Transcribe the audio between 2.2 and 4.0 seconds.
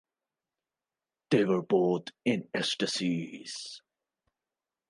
in ecstasies.